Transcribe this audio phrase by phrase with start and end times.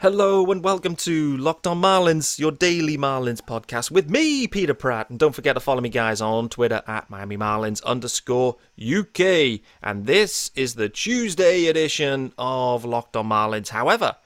[0.00, 5.10] Hello and welcome to Locked on Marlins, your daily Marlins podcast with me, Peter Pratt.
[5.10, 9.60] And don't forget to follow me, guys, on Twitter at Miami Marlins underscore UK.
[9.82, 13.68] And this is the Tuesday edition of Locked on Marlins.
[13.68, 14.16] However,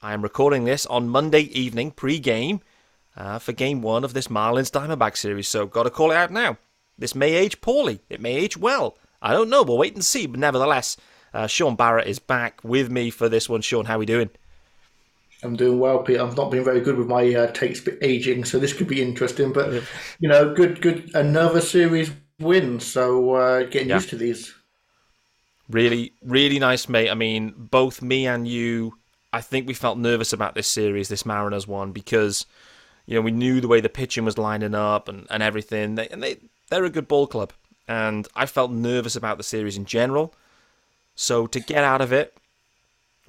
[0.00, 2.60] I am recording this on Monday evening pre-game
[3.16, 5.48] uh, for game one of this Marlins Diamondback series.
[5.48, 6.56] So, got to call it out now.
[6.96, 7.98] This may age poorly.
[8.08, 8.96] It may age well.
[9.20, 9.64] I don't know.
[9.64, 10.28] We'll wait and see.
[10.28, 10.96] But nevertheless,
[11.34, 13.62] uh, Sean Barrett is back with me for this one.
[13.62, 14.30] Sean, how are we doing?
[15.46, 16.20] I'm doing well, Pete.
[16.20, 19.52] I've not been very good with my uh, takes aging, so this could be interesting.
[19.52, 19.82] But
[20.20, 21.14] you know, good, good.
[21.14, 23.96] Another series win, so uh, getting yeah.
[23.96, 24.54] used to these.
[25.68, 27.10] Really, really nice, mate.
[27.10, 28.98] I mean, both me and you,
[29.32, 32.46] I think we felt nervous about this series, this Mariners one, because
[33.06, 35.94] you know we knew the way the pitching was lining up and, and everything.
[35.94, 36.36] They, and they
[36.70, 37.52] they're a good ball club,
[37.88, 40.34] and I felt nervous about the series in general.
[41.14, 42.36] So to get out of it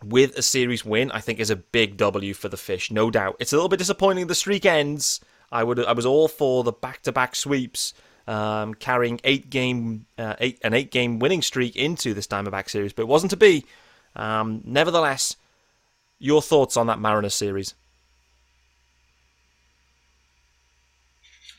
[0.03, 3.35] with a series win, I think is a big W for the Fish, no doubt.
[3.39, 5.19] It's a little bit disappointing the streak ends.
[5.51, 7.93] I would I was all for the back-to-back sweeps,
[8.27, 12.93] um, carrying eight game uh, eight an eight game winning streak into this Diamondback series,
[12.93, 13.65] but it wasn't to be.
[14.15, 15.35] Um, nevertheless,
[16.19, 17.73] your thoughts on that Mariners series?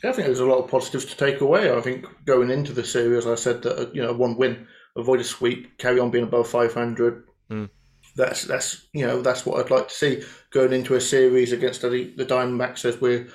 [0.04, 1.72] Yeah, I think there's a lot of positives to take away.
[1.72, 5.24] I think going into the series, I said that you know one win, avoid a
[5.24, 7.24] sweep, carry on being above 500.
[7.50, 7.70] Mm
[8.18, 11.82] that's that's you know that's what I'd like to see going into a series against
[11.82, 13.28] the, the Diamondbacks as we're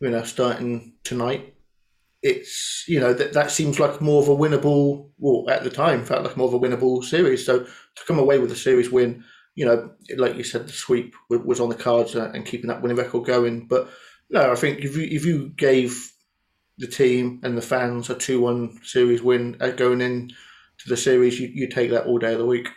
[0.00, 1.54] you know starting tonight.
[2.22, 5.10] It's you know that that seems like more of a winnable.
[5.18, 7.44] Well, at the time, felt like more of a winnable series.
[7.46, 11.14] So to come away with a series win, you know, like you said, the sweep
[11.30, 13.66] was on the cards and keeping that winning record going.
[13.66, 13.88] But
[14.28, 16.12] no, I think if you if you gave
[16.76, 20.28] the team and the fans a two-one series win going in
[20.78, 22.68] to the series, you you take that all day of the week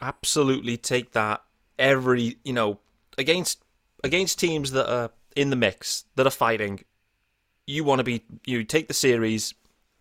[0.00, 1.42] absolutely take that
[1.78, 2.78] every you know
[3.18, 3.62] against
[4.02, 6.84] against teams that are in the mix that are fighting.
[7.66, 9.54] You want to be you take the series.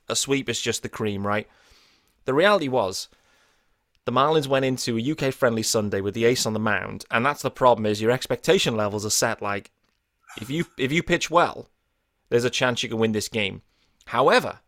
[0.09, 1.47] A sweep is just the cream, right?
[2.25, 3.07] The reality was,
[4.05, 7.25] the Marlins went into a UK friendly Sunday with the ace on the mound, and
[7.25, 9.71] that's the problem is your expectation levels are set like
[10.41, 11.69] if you if you pitch well,
[12.29, 13.61] there's a chance you can win this game.
[14.07, 14.59] However,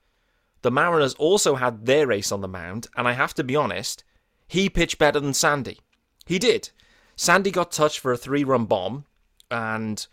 [0.62, 4.04] the Mariners also had their ace on the mound, and I have to be honest,
[4.48, 5.80] he pitched better than Sandy.
[6.26, 6.70] He did.
[7.16, 9.06] Sandy got touched for a three run bomb,
[9.50, 10.06] and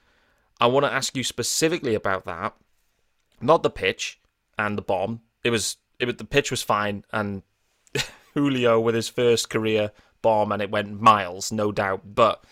[0.60, 2.54] I want to ask you specifically about that.
[3.41, 4.21] Not the pitch
[4.59, 5.21] and the bomb.
[5.42, 7.42] It was it was, the pitch was fine, and
[8.34, 12.15] Julio with his first career bomb, and it went miles, no doubt.
[12.15, 12.44] But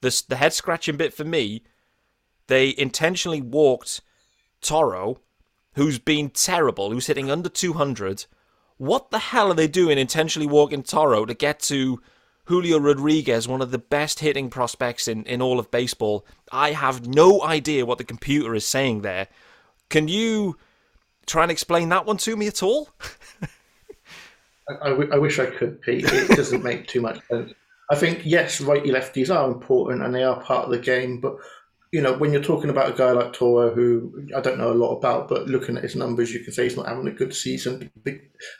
[0.00, 1.62] this the head scratching bit for me,
[2.46, 4.02] they intentionally walked
[4.60, 5.20] Toro,
[5.74, 8.26] who's been terrible, who's hitting under 200,
[8.76, 12.00] what the hell are they doing intentionally walking Toro to get to
[12.46, 16.26] Julio Rodriguez, one of the best hitting prospects in, in all of baseball?
[16.52, 19.28] I have no idea what the computer is saying there.
[19.88, 20.56] Can you
[21.26, 22.90] try and explain that one to me at all?
[24.68, 26.04] I, I, w- I wish I could, Pete.
[26.04, 27.52] It doesn't make too much sense.
[27.90, 31.36] I think, yes, righty lefties are important and they are part of the game, but
[31.94, 34.74] you know, when you're talking about a guy like Toro, who I don't know a
[34.74, 37.32] lot about, but looking at his numbers, you can say he's not having a good
[37.32, 37.88] season.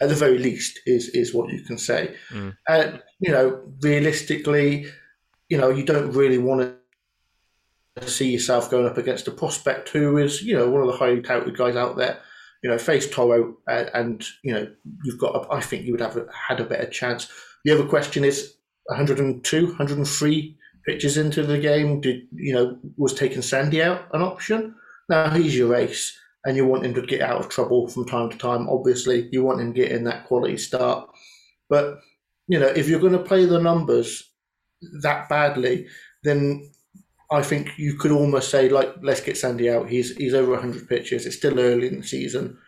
[0.00, 2.14] At the very least, is is what you can say.
[2.30, 2.56] Mm.
[2.68, 4.86] And you know, realistically,
[5.48, 6.76] you know, you don't really want
[7.96, 10.96] to see yourself going up against a prospect who is, you know, one of the
[10.96, 12.20] highly touted guys out there.
[12.62, 15.34] You know, face Toro, and, and you know, you've got.
[15.34, 17.28] A, I think you would have had a better chance.
[17.64, 20.56] The other question is 102, 103
[20.86, 24.74] pitches into the game, did you know was taking Sandy out an option?
[25.08, 28.30] Now he's your ace, and you want him to get out of trouble from time
[28.30, 28.68] to time.
[28.68, 31.08] Obviously, you want him getting that quality start,
[31.68, 31.98] but
[32.48, 34.30] you know if you're going to play the numbers
[35.02, 35.86] that badly,
[36.22, 36.70] then
[37.30, 39.88] I think you could almost say like let's get Sandy out.
[39.88, 41.26] He's he's over 100 pitches.
[41.26, 42.58] It's still early in the season.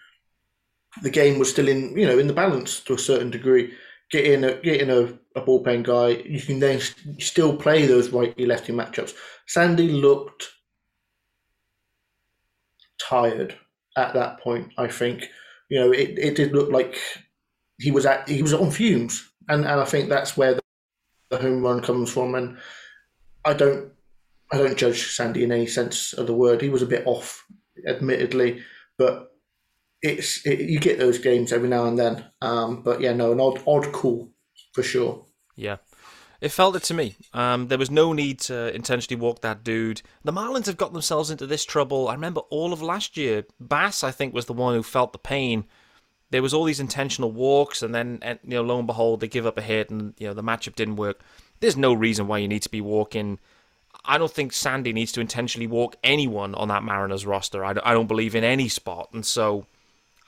[1.02, 3.72] The game was still in you know in the balance to a certain degree.
[4.10, 6.80] Getting in a get in a a bullpen guy, you can then
[7.18, 9.14] still play those righty lefty matchups.
[9.46, 10.48] Sandy looked
[12.98, 13.54] tired
[13.96, 14.72] at that point.
[14.78, 15.28] I think
[15.68, 16.98] you know it, it did look like
[17.78, 20.62] he was at he was on fumes, and and I think that's where the,
[21.30, 22.34] the home run comes from.
[22.34, 22.58] And
[23.44, 23.92] I don't
[24.50, 26.62] I don't judge Sandy in any sense of the word.
[26.62, 27.44] He was a bit off,
[27.86, 28.62] admittedly,
[28.96, 29.32] but
[30.02, 32.24] it's it, you get those games every now and then.
[32.40, 34.30] Um, but yeah, no, an odd odd call
[34.72, 35.25] for sure.
[35.56, 35.76] Yeah.
[36.40, 37.16] It felt it to me.
[37.32, 40.02] Um, there was no need to intentionally walk that dude.
[40.22, 42.08] The Marlins have got themselves into this trouble.
[42.08, 43.46] I remember all of last year.
[43.58, 45.64] Bass, I think, was the one who felt the pain.
[46.30, 49.46] There was all these intentional walks, and then, you know, lo and behold, they give
[49.46, 51.20] up a hit, and you know the matchup didn't work.
[51.60, 53.38] there's no reason why you need to be walking.
[54.04, 57.64] I don't think Sandy needs to intentionally walk anyone on that Mariners roster.
[57.64, 59.08] I don't, I don't believe in any spot.
[59.12, 59.66] And so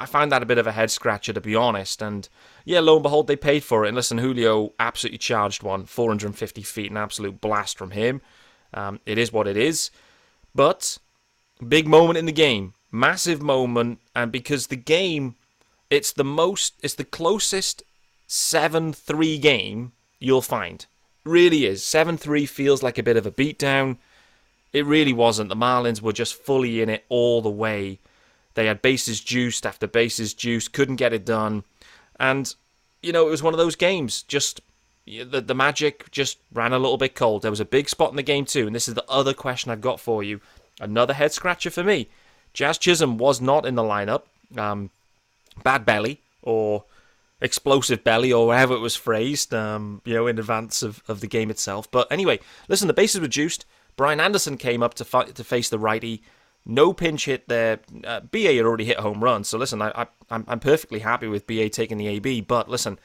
[0.01, 2.01] I find that a bit of a head scratcher, to be honest.
[2.03, 2.29] And
[2.65, 3.89] yeah, lo and behold, they paid for it.
[3.89, 8.21] And listen, Julio absolutely charged one, 450 feet, an absolute blast from him.
[8.73, 9.91] Um, it is what it is.
[10.55, 10.99] But
[11.67, 13.99] big moment in the game, massive moment.
[14.15, 15.35] And because the game,
[15.91, 17.83] it's the most, it's the closest
[18.27, 20.87] 7 3 game you'll find
[21.29, 21.85] really is.
[21.85, 23.99] 7 3 feels like a bit of a beatdown.
[24.73, 25.49] It really wasn't.
[25.49, 28.01] The Marlins were just fully in it all the way.
[28.55, 31.65] They had bases juiced after bases juiced, couldn't get it done.
[32.19, 32.55] And,
[33.03, 34.23] you know, it was one of those games.
[34.23, 34.61] Just
[35.07, 37.43] the, the magic just ran a little bit cold.
[37.43, 38.67] There was a big spot in the game, too.
[38.67, 40.41] And this is the other question I've got for you.
[40.81, 42.09] Another head scratcher for me.
[42.53, 44.23] Jazz Chisholm was not in the lineup.
[44.57, 44.91] Um,
[45.63, 46.85] bad belly, or
[47.41, 51.27] explosive belly or however it was phrased, um, you know, in advance of, of the
[51.27, 51.91] game itself.
[51.91, 53.65] But anyway, listen, the bases were juiced.
[53.97, 56.23] Brian Anderson came up to fight, to face the righty.
[56.67, 57.81] No pinch hit there.
[58.05, 61.27] Uh, BA had already hit home run, so listen, I, I, I'm, I'm perfectly happy
[61.27, 62.43] with BA taking the AB.
[62.43, 62.99] But listen,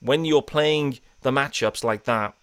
[0.00, 2.34] when you're playing the matchups like that,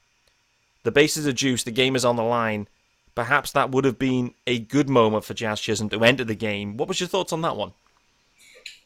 [0.83, 2.67] the bases are juiced, the game is on the line.
[3.13, 6.77] Perhaps that would have been a good moment for Jazz Chisholm to enter the game.
[6.77, 7.73] What was your thoughts on that one?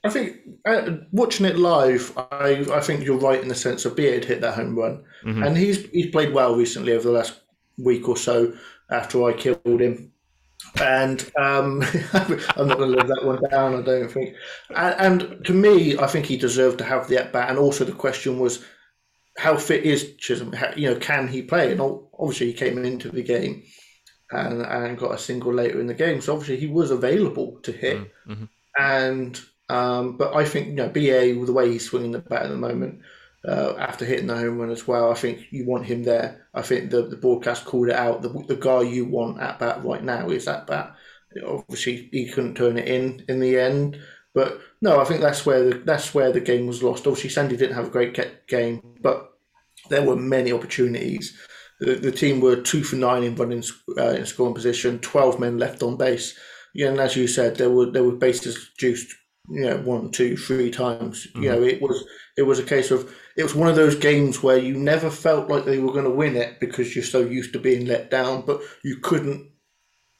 [0.03, 3.95] I think uh, watching it live, I I think you're right in the sense of
[3.95, 5.43] Beard hit that home run, mm-hmm.
[5.43, 7.41] and he's he's played well recently over the last
[7.77, 8.53] week or so
[8.89, 10.10] after I killed him.
[10.79, 14.35] And um, I'm not going to live that one down, I don't think.
[14.75, 17.49] And, and, to me, I think he deserved to have the at bat.
[17.49, 18.63] And also, the question was,
[19.37, 20.53] how fit is Chisholm?
[20.53, 21.71] How, you know, can he play?
[21.71, 23.63] And obviously, he came into the game
[24.31, 26.21] and, and got a single later in the game.
[26.21, 28.11] So obviously, he was available to hit.
[28.27, 28.45] Mm-hmm.
[28.77, 29.39] And
[29.71, 32.49] um, but I think you know BA with the way he's swinging the bat at
[32.49, 33.01] the moment
[33.47, 35.11] uh, after hitting the home run as well.
[35.11, 36.47] I think you want him there.
[36.53, 38.21] I think the, the broadcast called it out.
[38.21, 40.95] The, the guy you want at bat right now is at bat.
[41.45, 43.99] Obviously, he couldn't turn it in in the end.
[44.33, 47.07] But no, I think that's where the that's where the game was lost.
[47.07, 49.31] Obviously, Sandy didn't have a great game, but
[49.89, 51.37] there were many opportunities.
[51.79, 53.63] The, the team were two for nine in running
[53.97, 56.37] uh, in scoring position, twelve men left on base.
[56.73, 59.15] Yeah, and as you said, there were there were bases juiced
[59.49, 61.27] you know one, two, three times.
[61.27, 61.43] Mm-hmm.
[61.43, 62.03] You know, it was
[62.37, 65.49] it was a case of it was one of those games where you never felt
[65.49, 68.43] like they were going to win it because you're so used to being let down,
[68.45, 69.49] but you couldn't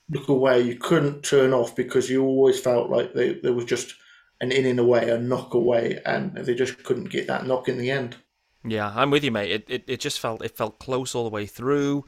[0.10, 3.96] look away, you couldn't turn off because you always felt like they, there was just
[4.42, 7.78] an in and away, a knock away, and they just couldn't get that knock in
[7.78, 8.18] the end.
[8.64, 9.52] Yeah, I'm with you, mate.
[9.52, 12.06] It, it it just felt it felt close all the way through.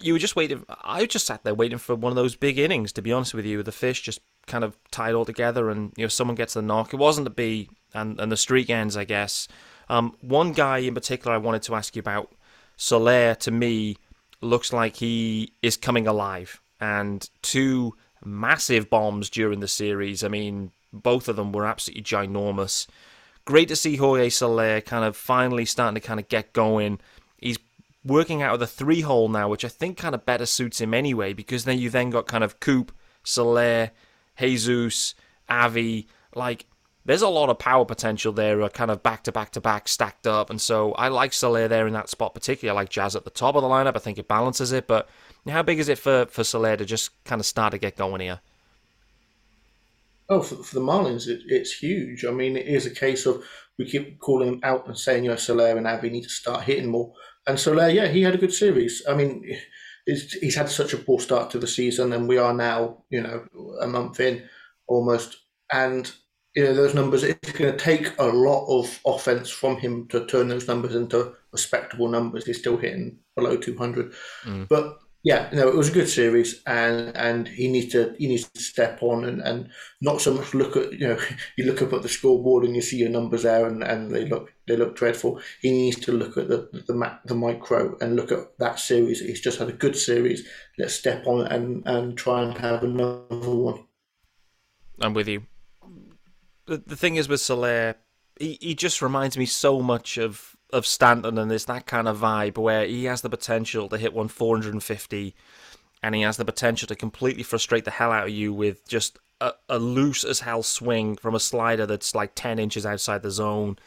[0.00, 0.64] You were just waiting.
[0.68, 2.92] I just sat there waiting for one of those big innings.
[2.92, 6.04] To be honest with you, the fish just kind of tied all together and you
[6.04, 6.92] know someone gets the knock.
[6.92, 9.48] It wasn't the B and and the streak ends, I guess.
[9.88, 12.32] Um, one guy in particular I wanted to ask you about,
[12.76, 13.96] Soler, to me
[14.40, 17.94] looks like he is coming alive, and two
[18.24, 20.24] massive bombs during the series.
[20.24, 22.86] I mean, both of them were absolutely ginormous.
[23.44, 27.00] Great to see Jorge Soler kind of finally starting to kind of get going.
[27.38, 27.58] He's
[28.04, 30.94] working out of the three hole now, which I think kind of better suits him
[30.94, 32.92] anyway, because then you then got kind of Coop,
[33.24, 33.90] Soler,
[34.38, 35.14] Jesus,
[35.48, 36.66] Avi, like
[37.04, 39.88] there's a lot of power potential there, uh, kind of back to back to back
[39.88, 40.50] stacked up.
[40.50, 42.76] And so I like Soler there in that spot, particularly.
[42.76, 43.96] I like Jazz at the top of the lineup.
[43.96, 44.86] I think it balances it.
[44.86, 45.08] But
[45.48, 48.20] how big is it for, for Soler to just kind of start to get going
[48.20, 48.40] here?
[50.28, 52.24] Oh, for, for the Marlins, it, it's huge.
[52.24, 53.42] I mean, it is a case of
[53.78, 56.62] we keep calling them out and saying, you know, Soler and Avi need to start
[56.62, 57.12] hitting more.
[57.46, 59.02] And Soler, yeah, he had a good series.
[59.08, 59.44] I mean,
[60.06, 63.44] he's had such a poor start to the season, and we are now, you know,
[63.80, 64.42] a month in
[64.86, 65.36] almost,
[65.72, 66.10] and
[66.54, 67.22] you know those numbers.
[67.22, 71.34] It's going to take a lot of offense from him to turn those numbers into
[71.52, 72.46] respectable numbers.
[72.46, 74.12] He's still hitting below 200,
[74.44, 74.68] mm.
[74.68, 78.48] but yeah, no, it was a good series, and and he needs to he needs
[78.48, 81.18] to step on and, and not so much look at you know
[81.56, 84.26] you look up at the scoreboard and you see your numbers there and, and they
[84.26, 85.40] look they look dreadful.
[85.60, 89.20] He needs to look at the the the micro and look at that series.
[89.20, 90.44] He's just had a good series.
[90.76, 93.84] Let's step on and and try and have another one.
[95.00, 95.46] I'm with you.
[96.66, 97.94] The the thing is with Soler,
[98.40, 102.18] he he just reminds me so much of of Stanton, and there's that kind of
[102.18, 105.34] vibe where he has the potential to hit one 450,
[106.02, 109.18] and he has the potential to completely frustrate the hell out of you with just
[109.40, 113.30] a, a loose as hell swing from a slider that's like 10 inches outside the
[113.30, 113.78] zone,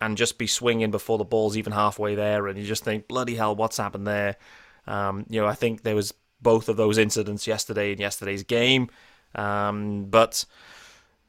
[0.00, 3.34] and just be swinging before the ball's even halfway there, and you just think, bloody
[3.34, 4.36] hell, what's happened there?
[4.86, 8.90] Um, you know, I think there was both of those incidents yesterday in yesterday's game,
[9.34, 10.44] um, but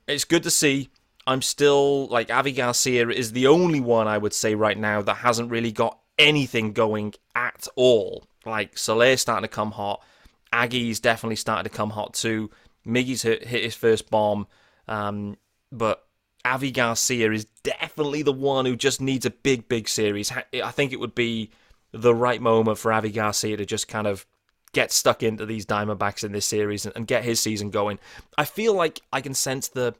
[0.07, 0.89] it's good to see
[1.29, 5.17] I'm still like Avi Garcia is the only one I would say right now that
[5.17, 8.25] hasn't really got anything going at all.
[8.47, 10.03] Like Soler's starting to come hot.
[10.51, 12.49] Aggie's definitely starting to come hot too.
[12.83, 14.47] Miggy's hit, hit his first bomb.
[14.87, 15.37] Um,
[15.71, 16.03] but
[16.43, 20.31] Avi Garcia is definitely the one who just needs a big, big series.
[20.31, 21.51] I think it would be
[21.91, 24.25] the right moment for Avi Garcia to just kind of
[24.73, 27.99] get stuck into these Diamondbacks in this series and, and get his season going.
[28.35, 29.93] I feel like I can sense the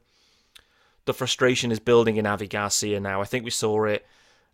[1.09, 3.19] the frustration is building in Avi Garcia now.
[3.19, 4.05] I think we saw it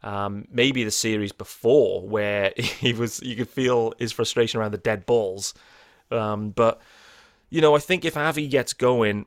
[0.04, 4.78] um, maybe the series before where he was you could feel his frustration around the
[4.78, 5.54] dead balls.
[6.12, 6.80] Um, but
[7.50, 9.26] you know, I think if Avi gets going,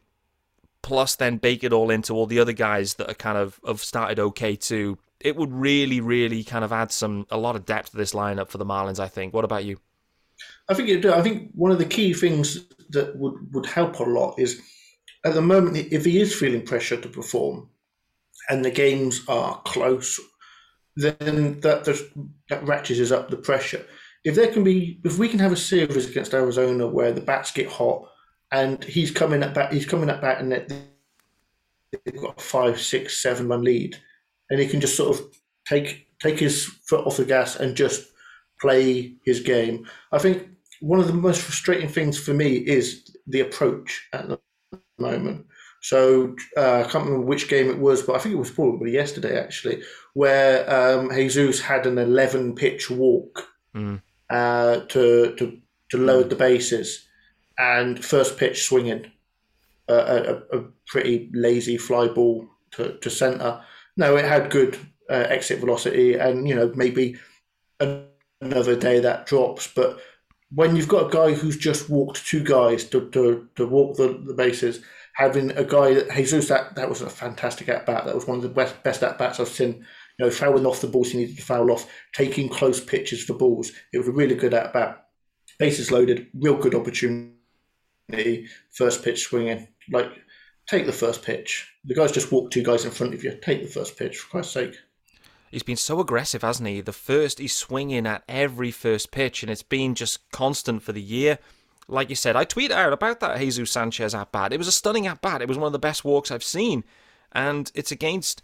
[0.80, 3.80] plus then bake it all into all the other guys that are kind of have
[3.80, 7.90] started okay too, it would really, really kind of add some a lot of depth
[7.90, 8.98] to this lineup for the Marlins.
[8.98, 9.34] I think.
[9.34, 9.78] What about you?
[10.66, 11.02] I think it.
[11.02, 11.12] Do.
[11.12, 14.62] I think one of the key things that would would help a lot is
[15.28, 17.68] at the moment if he is feeling pressure to perform,
[18.48, 20.18] and the games are close,
[20.96, 22.04] then that just,
[22.48, 23.84] that ratchets up the pressure.
[24.24, 27.52] If there can be, if we can have a series against Arizona where the bats
[27.52, 28.08] get hot
[28.50, 33.22] and he's coming at bat, he's coming at bat, and they've got a five, six,
[33.22, 33.96] seven run lead,
[34.50, 35.26] and he can just sort of
[35.66, 38.08] take take his foot off the gas and just
[38.60, 39.86] play his game.
[40.10, 40.48] I think
[40.80, 44.40] one of the most frustrating things for me is the approach at the
[44.98, 45.46] moment.
[45.80, 48.90] So uh, I can't remember which game it was, but I think it was probably
[48.90, 49.82] yesterday actually,
[50.14, 54.00] where um, Jesus had an 11 pitch walk mm.
[54.28, 55.58] uh, to, to
[55.90, 57.06] to load the bases
[57.58, 59.10] and first pitch swinging
[59.88, 63.62] uh, a, a, pretty lazy fly ball to, to center.
[63.96, 64.78] No, it had good
[65.10, 67.16] uh, exit velocity, and you know maybe
[67.80, 69.66] another day that drops.
[69.74, 70.00] But
[70.50, 74.22] when you've got a guy who's just walked two guys to, to, to walk the,
[74.24, 74.80] the bases,
[75.14, 78.06] having a guy that Jesus that that was a fantastic at bat.
[78.06, 79.84] That was one of the best best at bats I've seen.
[80.18, 83.34] You know, fouling off the balls he needed to foul off, taking close pitches for
[83.34, 83.72] balls.
[83.92, 85.06] It was a really good at bat.
[85.58, 87.34] Bases loaded, real good opportunity
[88.70, 89.68] first pitch swinging.
[89.90, 90.10] Like,
[90.68, 91.68] take the first pitch.
[91.84, 93.38] The guy's just walked two guys in front of you.
[93.42, 94.76] Take the first pitch, for Christ's sake.
[95.50, 96.80] He's been so aggressive, hasn't he?
[96.80, 101.02] The first, he's swinging at every first pitch, and it's been just constant for the
[101.02, 101.38] year.
[101.88, 104.52] Like you said, I tweeted out about that Jesus Sanchez at bat.
[104.52, 105.40] It was a stunning at bat.
[105.40, 106.84] It was one of the best walks I've seen,
[107.32, 108.42] and it's against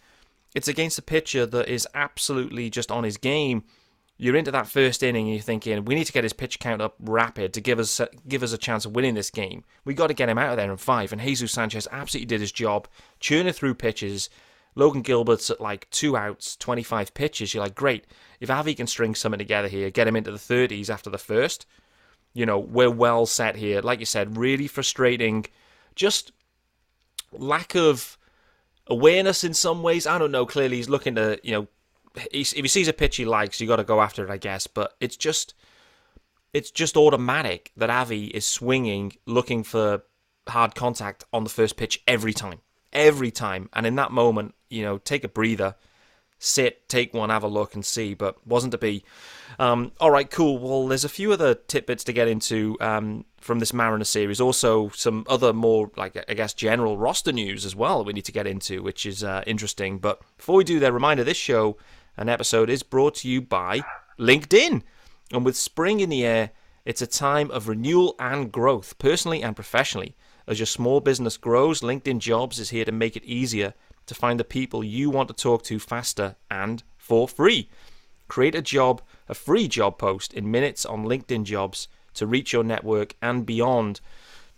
[0.54, 3.64] it's against a pitcher that is absolutely just on his game
[4.16, 6.80] you're into that first inning and you're thinking we need to get his pitch count
[6.80, 9.64] up rapid to give us give us a chance of winning this game.
[9.84, 11.12] We got to get him out of there in five.
[11.12, 12.87] And Jesus Sanchez absolutely did his job,
[13.18, 14.30] churning through pitches.
[14.75, 17.54] Logan Gilbert's at like two outs, 25 pitches.
[17.54, 18.07] You're like, great.
[18.40, 21.66] If Avi can string something together here, get him into the 30s after the first,
[22.35, 23.81] you know, we're well set here.
[23.81, 25.47] Like you said, really frustrating.
[25.95, 26.33] Just
[27.33, 28.19] lack of
[28.88, 30.07] awareness in some ways.
[30.07, 30.45] I don't know.
[30.45, 31.69] Clearly, he's looking to, you know,
[32.33, 34.66] if he sees a pitch he likes, you got to go after it, I guess.
[34.66, 35.54] But it's just,
[36.52, 40.02] it's just automatic that Avi is swinging, looking for
[40.49, 42.61] hard contact on the first pitch every time,
[42.94, 43.68] every time.
[43.72, 45.74] And in that moment, you know, take a breather,
[46.38, 48.14] sit, take one, have a look, and see.
[48.14, 49.04] But wasn't to be.
[49.58, 50.58] Um, all right, cool.
[50.58, 54.40] Well, there's a few other tidbits to get into um, from this Mariner series.
[54.40, 58.04] Also, some other more, like I guess, general roster news as well.
[58.04, 59.98] We need to get into, which is uh, interesting.
[59.98, 61.76] But before we do that, reminder: this show
[62.16, 63.82] an episode is brought to you by
[64.18, 64.82] LinkedIn.
[65.32, 66.50] And with spring in the air,
[66.84, 70.14] it's a time of renewal and growth, personally and professionally.
[70.46, 73.72] As your small business grows, LinkedIn Jobs is here to make it easier
[74.06, 77.70] to find the people you want to talk to faster and for free.
[78.28, 82.64] Create a job, a free job post in minutes on LinkedIn Jobs to reach your
[82.64, 84.00] network and beyond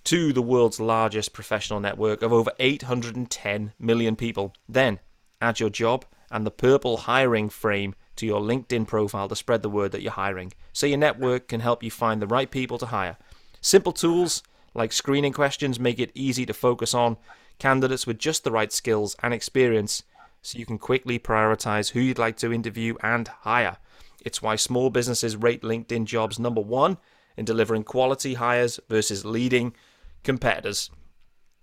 [0.05, 4.55] to the world's largest professional network of over 810 million people.
[4.69, 4.99] Then
[5.40, 9.71] add your job and the purple hiring frame to your LinkedIn profile to spread the
[9.71, 12.87] word that you're hiring so your network can help you find the right people to
[12.87, 13.16] hire.
[13.61, 14.43] Simple tools
[14.76, 17.16] like screening questions make it easy to focus on
[17.59, 20.04] candidates with just the right skills and experience
[20.42, 23.78] so you can quickly prioritize who you'd like to interview and hire.
[24.25, 26.99] It's why small businesses rate LinkedIn jobs number one
[27.37, 29.75] in delivering quality hires versus leading
[30.23, 30.90] competitors.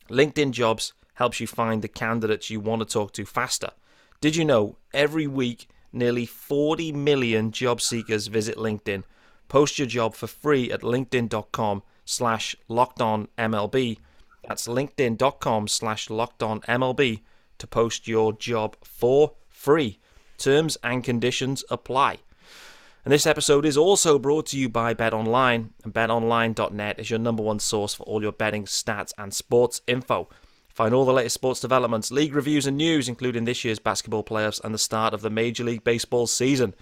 [0.10, 3.70] LinkedIn jobs helps you find the candidates you want to talk to faster
[4.24, 9.03] did you know every week nearly 40 million job seekers visit LinkedIn?
[9.50, 13.98] Post your job for free at linkedin.com slash locked on lockedonmlb.
[14.48, 17.22] That's linkedin.com slash locked on lockedonmlb
[17.60, 20.00] to post your job for free.
[20.38, 22.18] Terms and conditions apply.
[23.06, 25.70] And this episode is also brought to you by BetOnline.
[25.84, 30.30] And betonline.net is your number one source for all your betting stats and sports info.
[30.70, 34.64] Find all the latest sports developments, league reviews, and news, including this year's basketball playoffs
[34.64, 36.74] and the start of the Major League Baseball season.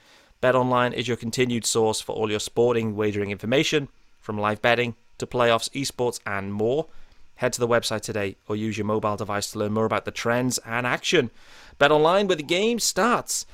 [0.42, 5.26] BetOnline is your continued source for all your sporting wagering information, from live betting to
[5.26, 6.88] playoffs, esports, and more.
[7.36, 10.12] Head to the website today or use your mobile device to learn more about the
[10.12, 11.32] trends and action.
[11.80, 13.46] BetOnline, where the game starts.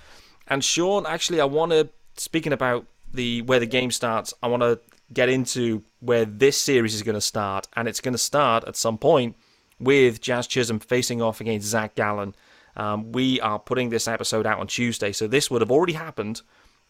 [0.47, 4.63] And Sean, actually, I want to, speaking about the where the game starts, I want
[4.63, 4.79] to
[5.13, 7.67] get into where this series is going to start.
[7.75, 9.35] And it's going to start at some point
[9.79, 12.35] with Jazz Chisholm facing off against Zach Gallen.
[12.75, 16.41] Um, we are putting this episode out on Tuesday, so this would have already happened.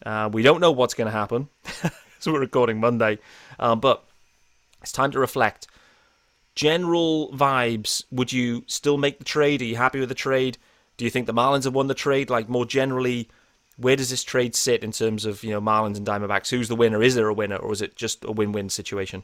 [0.05, 1.49] Uh, we don't know what's going to happen,
[2.19, 3.19] so we're recording Monday.
[3.57, 4.06] Um, but
[4.87, 5.67] it's time to reflect
[6.55, 9.61] general vibes, would you still make the trade?
[9.61, 10.57] Are you happy with the trade?
[10.95, 12.29] Do you think the Marlins have won the trade?
[12.29, 13.29] Like more generally,
[13.75, 16.49] where does this trade sit in terms of you know Marlins and Diamondbacks?
[16.49, 17.03] Who's the winner?
[17.03, 19.23] Is there a winner, or is it just a win-win situation?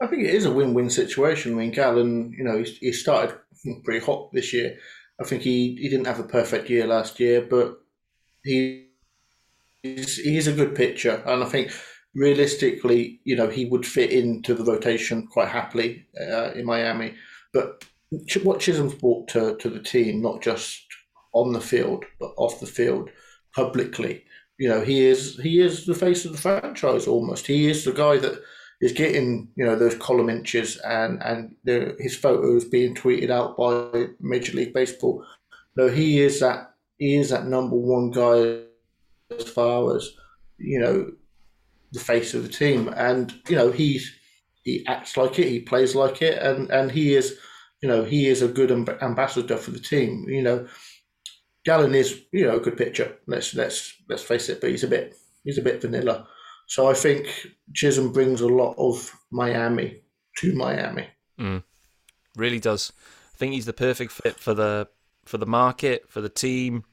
[0.00, 1.52] I think it is a win-win situation.
[1.52, 3.36] I mean, Gallen, you know, he, he started
[3.84, 4.78] pretty hot this year.
[5.20, 7.80] I think he, he didn't have a perfect year last year, but
[8.42, 8.86] he
[9.82, 11.70] he's, he's a good pitcher, and I think
[12.14, 17.14] realistically, you know, he would fit into the rotation quite happily uh, in Miami.
[17.52, 17.84] But
[18.42, 20.84] what Chisholm's brought to, to the team, not just
[21.32, 23.10] on the field, but off the field,
[23.54, 24.24] publicly,
[24.58, 27.46] you know, he is he is the face of the franchise almost.
[27.46, 28.40] He is the guy that
[28.80, 33.56] is getting you know those column inches and and the, his photos being tweeted out
[33.56, 35.24] by Major League Baseball.
[35.76, 38.60] No, he is that he is that number one guy
[39.36, 40.10] as far as
[40.58, 41.10] you know
[41.92, 44.12] the face of the team, and you know he's
[44.64, 47.38] he acts like it, he plays like it, and and he is
[47.82, 50.24] you know he is a good amb- ambassador for the team.
[50.28, 50.66] You know,
[51.64, 53.16] Gallen is you know a good pitcher.
[53.26, 56.26] Let's let's let's face it, but he's a bit he's a bit vanilla.
[56.66, 60.00] So I think Chisholm brings a lot of Miami
[60.38, 61.06] to Miami.
[61.38, 61.62] Mm.
[62.36, 62.92] Really does.
[63.34, 64.88] I think he's the perfect fit for the
[65.24, 66.84] for the market for the team.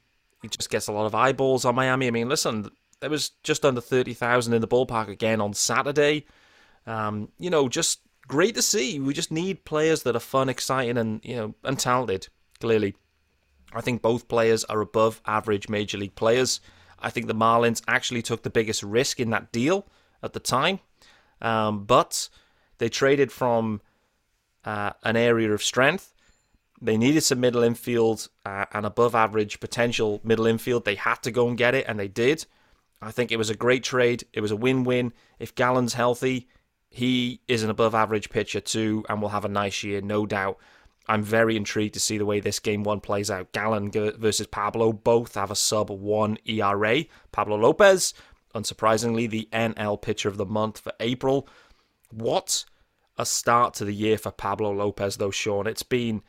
[0.42, 2.08] He just gets a lot of eyeballs on Miami.
[2.08, 6.26] I mean, listen, there was just under 30,000 in the ballpark again on Saturday.
[6.86, 9.00] Um, you know, just great to see.
[9.00, 12.28] We just need players that are fun, exciting, and you know, and talented.
[12.60, 12.94] Clearly,
[13.72, 16.60] I think both players are above average major league players.
[16.98, 19.86] I think the Marlins actually took the biggest risk in that deal
[20.22, 20.80] at the time,
[21.40, 22.28] um, but
[22.78, 23.80] they traded from
[24.64, 26.12] uh, an area of strength.
[26.82, 30.84] They needed some middle infield uh, and above average potential middle infield.
[30.84, 32.44] They had to go and get it, and they did.
[33.02, 34.24] I think it was a great trade.
[34.32, 35.12] It was a win win.
[35.38, 36.48] If Gallen's healthy,
[36.90, 40.58] he is an above average pitcher too and will have a nice year, no doubt.
[41.06, 43.52] I'm very intrigued to see the way this game one plays out.
[43.52, 47.04] Gallen versus Pablo both have a sub one ERA.
[47.32, 48.14] Pablo Lopez,
[48.54, 51.48] unsurprisingly, the NL pitcher of the month for April.
[52.12, 52.64] What
[53.18, 55.66] a start to the year for Pablo Lopez, though, Sean.
[55.66, 56.22] It's been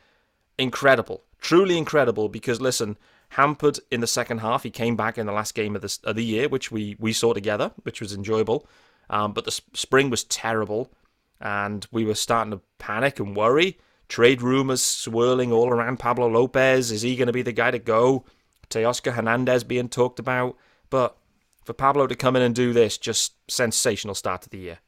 [0.58, 2.28] incredible, truly incredible.
[2.28, 2.96] Because listen,
[3.32, 4.62] hampered in the second half.
[4.62, 7.12] He came back in the last game of the, of the year, which we, we
[7.12, 8.66] saw together, which was enjoyable.
[9.08, 10.92] Um, but the spring was terrible,
[11.40, 13.78] and we were starting to panic and worry.
[14.08, 16.92] Trade rumors swirling all around Pablo Lopez.
[16.92, 18.24] Is he going to be the guy to go?
[18.68, 20.56] Teoscar Hernandez being talked about.
[20.90, 21.16] But
[21.64, 24.78] for Pablo to come in and do this, just sensational start to the year.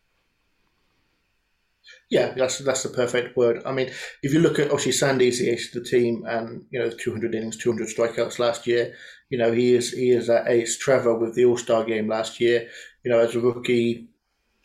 [2.11, 3.62] Yeah, that's that's the perfect word.
[3.64, 3.90] I mean,
[4.23, 7.35] if you look at obviously Sandy's the ace of the team, and you know, 200
[7.35, 8.95] innings, 200 strikeouts last year.
[9.31, 10.79] You know, he is he is that ace.
[10.79, 12.69] Trevor with the All Star game last year.
[13.05, 14.09] You know, as a rookie,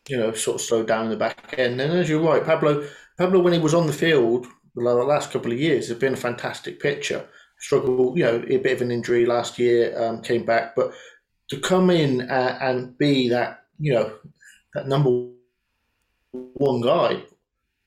[0.07, 1.79] you know, sort of slowed down in the back end.
[1.79, 5.51] And as you're right, Pablo Pablo when he was on the field the last couple
[5.51, 7.27] of years has been a fantastic pitcher.
[7.59, 10.93] Struggled, you know, a bit of an injury last year, um, came back, but
[11.49, 14.13] to come in and, and be that, you know,
[14.73, 15.29] that number
[16.31, 17.23] one guy.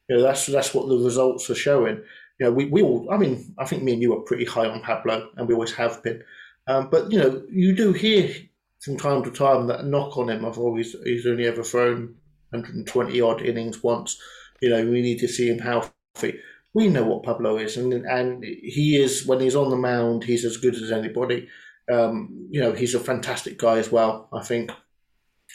[0.09, 2.03] You know, that's that's what the results are showing.
[2.39, 4.67] You know, we, we all, I mean, I think me and you are pretty high
[4.67, 6.23] on Pablo, and we always have been.
[6.67, 8.35] Um, but you know, you do hear
[8.81, 10.45] from time to time that knock on him.
[10.45, 12.17] I've always he's only ever thrown
[12.51, 14.21] 120 odd innings once.
[14.61, 16.41] You know, we need to see him healthy.
[16.75, 20.45] We know what Pablo is, and and he is when he's on the mound, he's
[20.45, 21.49] as good as anybody.
[21.93, 24.29] Um, you know, he's a fantastic guy as well.
[24.33, 24.71] I think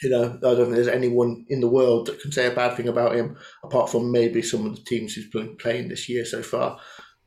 [0.02, 2.76] you know, I don't think there's anyone in the world that can say a bad
[2.76, 6.24] thing about him, apart from maybe some of the teams he's been playing this year
[6.24, 6.78] so far.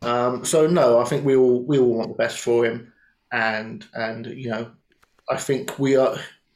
[0.01, 2.91] Um, so no, I think we all we all want the best for him,
[3.31, 4.71] and and you know,
[5.29, 6.15] I think we are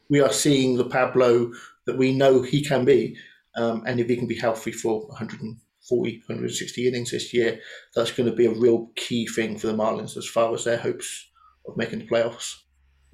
[0.10, 1.52] we are seeing the Pablo
[1.86, 3.18] that we know he can be,
[3.58, 7.60] um, and if he can be healthy for 140, 160 innings this year,
[7.96, 10.78] that's going to be a real key thing for the Marlins as far as their
[10.78, 11.30] hopes
[11.68, 12.56] of making the playoffs.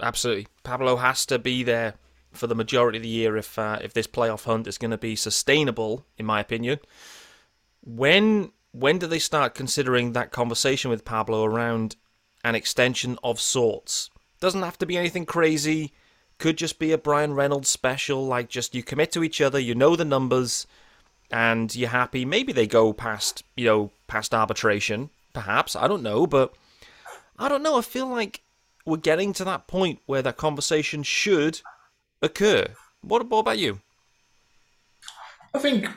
[0.01, 1.95] Absolutely, Pablo has to be there
[2.31, 4.97] for the majority of the year if uh, if this playoff hunt is going to
[4.97, 6.79] be sustainable, in my opinion.
[7.83, 11.95] When when do they start considering that conversation with Pablo around
[12.43, 14.09] an extension of sorts?
[14.39, 15.93] Doesn't have to be anything crazy.
[16.37, 19.75] could just be a Bryan Reynolds special, like just you commit to each other, you
[19.75, 20.65] know the numbers,
[21.29, 22.25] and you're happy.
[22.25, 25.75] Maybe they go past, you know, past arbitration, perhaps.
[25.75, 26.55] I don't know, but
[27.37, 27.77] I don't know.
[27.77, 28.41] I feel like
[28.85, 31.61] we're getting to that point where that conversation should
[32.21, 32.67] occur.
[33.01, 33.79] What, what about you?
[35.53, 35.87] I think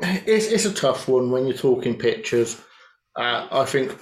[0.00, 2.60] it's, it's a tough one when you're talking pictures.
[3.16, 3.96] Uh, I think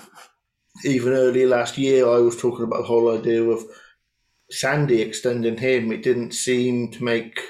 [0.84, 3.64] even earlier last year, I was talking about the whole idea of
[4.50, 5.92] Sandy extending him.
[5.92, 7.40] It didn't seem to make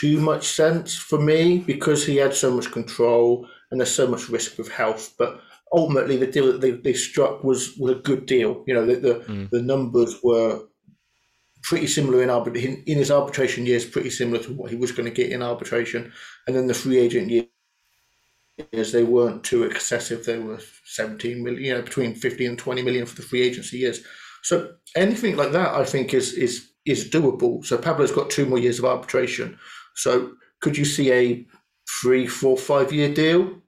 [0.00, 4.28] too much sense for me because he had so much control and there's so much
[4.28, 5.14] risk with health.
[5.18, 5.40] But
[5.72, 8.64] ultimately, the deal that they, they struck was, was a good deal.
[8.66, 9.50] You know, the the, mm.
[9.50, 10.62] the numbers were
[11.64, 15.08] pretty similar in arbitration in his arbitration years, pretty similar to what he was going
[15.08, 16.12] to get in arbitration,
[16.46, 20.24] and then the free agent years they weren't too excessive.
[20.24, 23.78] They were seventeen million, you know, between fifteen and twenty million for the free agency
[23.78, 24.00] years.
[24.42, 27.64] So anything like that, I think, is is is doable.
[27.64, 29.58] So Pablo's got two more years of arbitration.
[29.94, 31.46] So could you see a
[32.02, 33.62] three, four, five year deal,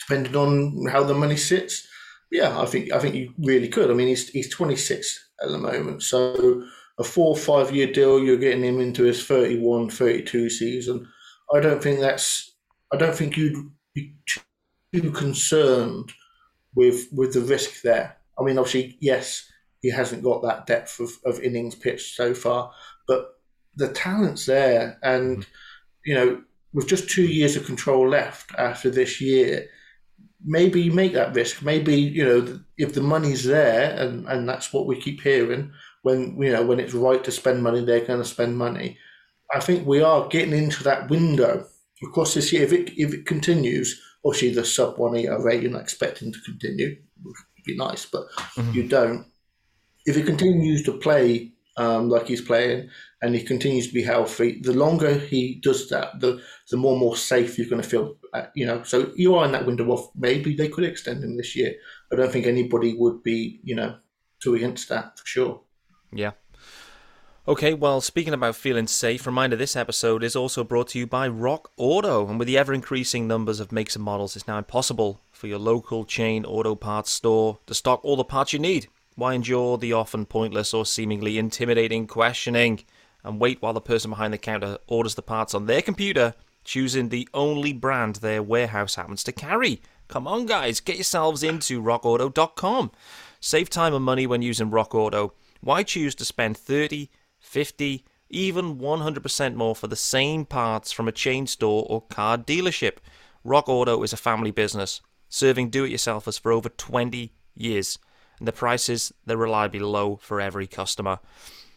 [0.00, 1.88] depending on how the money sits?
[2.30, 3.90] Yeah, I think I think you really could.
[3.90, 6.64] I mean, he's he's twenty six at the moment, so
[6.98, 11.06] a four or five year deal, you're getting him into his 31, 32 season.
[11.54, 12.54] I don't think that's.
[12.92, 14.14] I don't think you'd be
[14.94, 16.12] too concerned
[16.74, 18.16] with with the risk there.
[18.38, 22.72] I mean, obviously, yes, he hasn't got that depth of, of innings pitched so far,
[23.06, 23.38] but
[23.76, 25.46] the talent's there, and mm.
[26.04, 29.68] you know, with just two years of control left after this year,
[30.44, 31.62] maybe you make that risk.
[31.62, 35.72] Maybe you know, if the money's there, and and that's what we keep hearing
[36.06, 38.96] when you know when it's right to spend money, they're going to spend money.
[39.52, 41.66] I think we are getting into that window.
[42.00, 45.72] Of course, this year, if it if it continues, obviously the sub one ERA, you're
[45.72, 46.90] not expecting to continue.
[46.90, 48.70] It would be nice, but mm-hmm.
[48.72, 49.26] you don't.
[50.04, 52.88] If he continues to play um, like he's playing
[53.20, 56.40] and he continues to be healthy, the longer he does that, the
[56.70, 58.14] the more more safe you're going to feel.
[58.32, 61.36] Uh, you know, so you are in that window of maybe they could extend him
[61.36, 61.74] this year.
[62.12, 63.96] I don't think anybody would be, you know,
[64.40, 65.65] too against that for sure.
[66.16, 66.32] Yeah.
[67.48, 71.28] Okay, well, speaking about feeling safe, reminder this episode is also brought to you by
[71.28, 72.26] Rock Auto.
[72.26, 75.60] And with the ever increasing numbers of makes and models, it's now impossible for your
[75.60, 78.88] local chain auto parts store to stock all the parts you need.
[79.14, 82.82] Why endure the often pointless or seemingly intimidating questioning
[83.22, 87.10] and wait while the person behind the counter orders the parts on their computer, choosing
[87.10, 89.80] the only brand their warehouse happens to carry?
[90.08, 92.90] Come on, guys, get yourselves into rockauto.com.
[93.40, 95.32] Save time and money when using Rock Auto.
[95.66, 101.12] Why choose to spend 30, 50, even 100% more for the same parts from a
[101.12, 102.98] chain store or car dealership?
[103.42, 107.98] Rock Auto is a family business, serving do it yourselfers for over 20 years,
[108.38, 111.18] and the prices they're reliably low for every customer.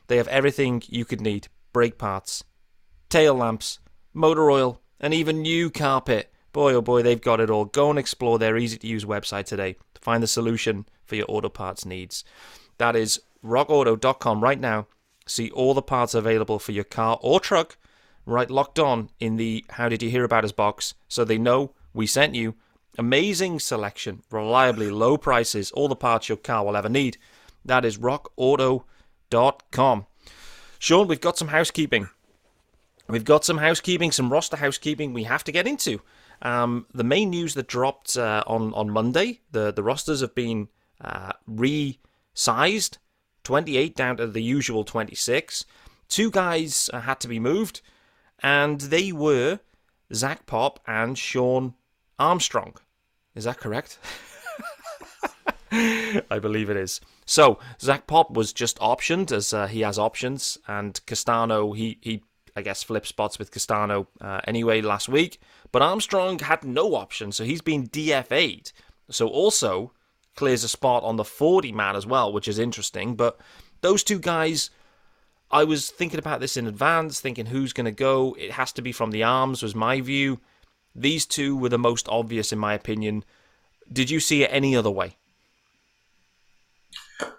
[0.06, 2.44] They have everything you could need brake parts,
[3.10, 3.80] tail lamps,
[4.14, 6.32] motor oil, and even new carpet.
[6.54, 7.66] Boy, oh boy, they've got it all.
[7.66, 11.26] Go and explore their easy to use website today to find the solution for your
[11.28, 12.24] auto parts needs.
[12.78, 14.88] That is rockauto.com right now.
[15.26, 17.78] See all the parts available for your car or truck
[18.26, 21.74] right locked on in the How Did You Hear About Us box so they know
[21.94, 22.56] we sent you.
[22.98, 27.18] Amazing selection, reliably low prices, all the parts your car will ever need.
[27.64, 28.86] That is rockauto.com.
[30.80, 32.10] Sean, we've got some housekeeping.
[33.08, 36.02] We've got some housekeeping, some roster housekeeping we have to get into.
[36.42, 40.70] Um, the main news that dropped uh, on on Monday, the the rosters have been
[41.02, 42.98] uh, resized
[43.44, 45.66] 28 down to the usual 26.
[46.08, 47.82] Two guys uh, had to be moved,
[48.42, 49.60] and they were
[50.14, 51.76] Zach Pop and Shawn
[52.18, 52.76] Armstrong.
[53.36, 54.00] Is that correct?
[55.72, 57.00] I believe it is.
[57.26, 62.24] So Zach Pop was just optioned as uh, he has options, and Castano he he
[62.56, 65.40] I guess flipped spots with Castano uh, anyway last week.
[65.72, 68.72] But Armstrong had no option, so he's been DFA'd.
[69.12, 69.94] So also
[70.40, 73.14] clears a spot on the 40 man as well, which is interesting.
[73.14, 73.38] But
[73.82, 74.70] those two guys,
[75.52, 78.38] I was thinking about this in advance, thinking who's going to go.
[78.40, 80.40] It has to be from the arms, was my view.
[80.96, 83.26] These two were the most obvious, in my opinion.
[83.92, 85.18] Did you see it any other way?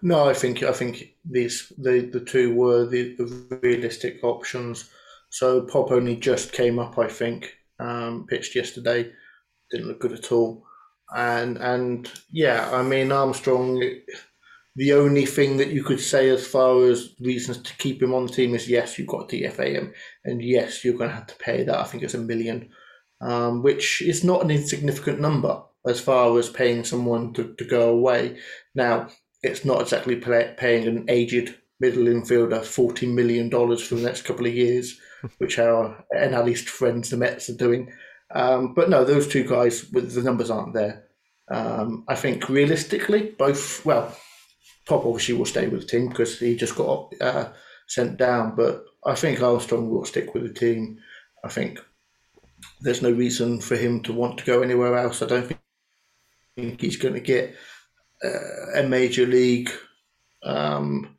[0.03, 4.91] No, I think I think these the, the two were the, the realistic options.
[5.31, 9.11] So Pop only just came up, I think, um, pitched yesterday,
[9.71, 10.67] didn't look good at all
[11.15, 13.83] and and yeah, I mean Armstrong.
[14.77, 18.27] The only thing that you could say as far as reasons to keep him on
[18.27, 19.93] the team is yes, you've got DFA him,
[20.25, 21.79] and yes, you're going to have to pay that.
[21.79, 22.71] I think it's a million,
[23.21, 27.91] um, which is not an insignificant number as far as paying someone to, to go
[27.91, 28.39] away.
[28.75, 29.09] Now,
[29.43, 34.23] it's not exactly pay, paying an aged middle infielder forty million dollars for the next
[34.23, 35.01] couple of years,
[35.39, 37.93] which our analyst friends the Mets are doing.
[38.33, 41.05] Um, but no, those two guys, the numbers aren't there.
[41.51, 44.17] Um, I think realistically, both well,
[44.87, 47.49] Pop obviously will stay with the team because he just got uh,
[47.89, 48.55] sent down.
[48.55, 50.99] But I think Armstrong will stick with the team.
[51.45, 51.81] I think
[52.81, 55.23] there's no reason for him to want to go anywhere else.
[55.23, 55.53] I don't
[56.57, 57.55] think he's going to get
[58.25, 59.71] uh, a major league
[60.43, 61.17] um,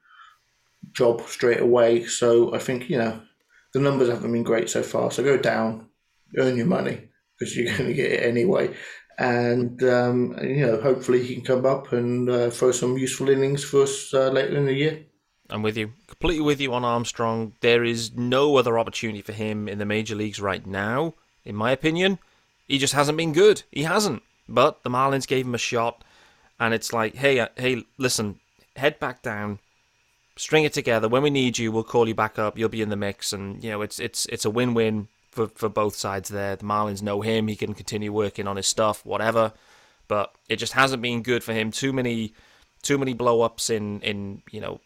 [0.93, 2.05] job straight away.
[2.05, 3.21] So I think you know
[3.73, 5.11] the numbers haven't been great so far.
[5.11, 5.87] So go down,
[6.37, 8.73] earn your money because you're going to get it anyway.
[9.17, 13.63] And um, you know, hopefully he can come up and uh, throw some useful innings
[13.63, 15.05] for us uh, later in the year.
[15.49, 15.93] I'm with you.
[16.07, 17.53] Completely with you on Armstrong.
[17.59, 21.13] There is no other opportunity for him in the major leagues right now,
[21.43, 22.19] in my opinion.
[22.67, 23.63] He just hasn't been good.
[23.69, 24.23] He hasn't.
[24.47, 26.03] But the Marlins gave him a shot,
[26.59, 28.39] and it's like, hey, uh, hey, listen,
[28.75, 29.59] head back down,
[30.35, 31.07] string it together.
[31.07, 32.57] When we need you, we'll call you back up.
[32.57, 35.69] You'll be in the mix, and you know, it's it's it's a win-win for for
[35.69, 36.55] both sides there.
[36.55, 39.53] The Marlins know him; he can continue working on his stuff, whatever.
[40.07, 41.71] But it just hasn't been good for him.
[41.71, 42.33] Too many,
[42.81, 44.81] too many blow-ups in in you know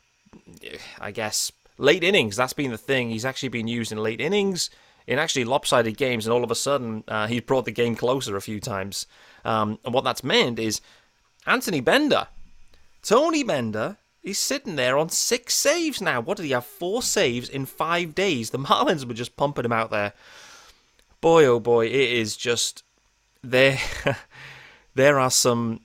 [0.99, 2.35] I guess, late innings.
[2.35, 3.09] That's been the thing.
[3.09, 4.69] He's actually been used in late innings,
[5.07, 8.35] in actually lopsided games, and all of a sudden uh, he's brought the game closer
[8.35, 9.07] a few times.
[9.43, 10.81] Um, and what that's meant is
[11.45, 12.27] Anthony Bender,
[13.01, 16.19] Tony Bender, he's sitting there on six saves now.
[16.19, 16.65] What did he have?
[16.65, 18.49] Four saves in five days.
[18.49, 20.11] The Marlins were just pumping him out there.
[21.21, 22.83] Boy, oh boy, it is just
[23.41, 23.79] there.
[24.95, 25.81] there are some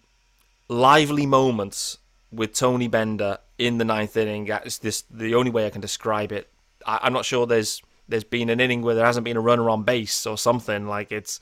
[0.68, 1.98] lively moments
[2.32, 4.48] with Tony Bender in the ninth inning.
[4.48, 6.48] It's this the only way I can describe it.
[6.86, 9.70] I, am not sure there's there's been an inning where there hasn't been a runner
[9.70, 10.86] on base or something.
[10.86, 11.40] Like it's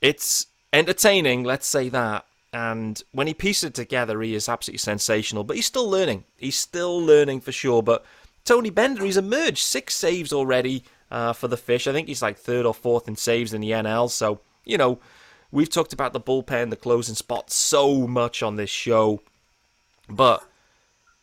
[0.00, 2.24] it's entertaining, let's say that.
[2.52, 5.44] And when he pieces it together, he is absolutely sensational.
[5.44, 6.24] But he's still learning.
[6.36, 7.82] He's still learning for sure.
[7.82, 8.04] But
[8.44, 11.86] Tony Bender, he's emerged six saves already uh, for the Fish.
[11.86, 14.10] I think he's like third or fourth in saves in the NL.
[14.10, 14.98] So you know,
[15.50, 19.20] we've talked about the bullpen, the closing spot so much on this show.
[20.08, 20.44] But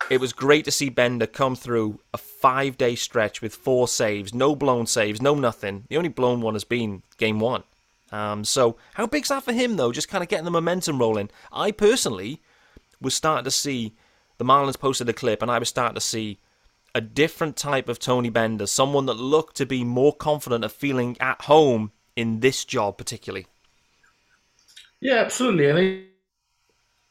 [0.10, 4.34] it was great to see Bender come through a five day stretch with four saves,
[4.34, 5.86] no blown saves, no nothing.
[5.90, 7.64] The only blown one has been game one.
[8.12, 9.92] Um, so, how big's that for him, though?
[9.92, 11.30] Just kind of getting the momentum rolling.
[11.52, 12.42] I personally
[13.02, 13.96] was starting to see
[14.38, 16.40] the Marlins posted a clip, and I was starting to see
[16.96, 21.18] a different type of Tony Bender, someone that looked to be more confident of feeling
[21.20, 23.46] at home in this job, particularly.
[25.00, 25.70] Yeah, absolutely.
[25.70, 26.08] And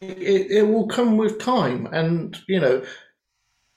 [0.01, 2.85] it, it will come with time, and you know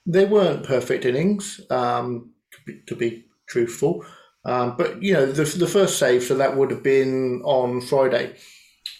[0.06, 1.60] they weren't perfect innings.
[1.70, 4.04] Um, to be, to be truthful,
[4.44, 8.34] um, but you know the the first save, so that would have been on Friday.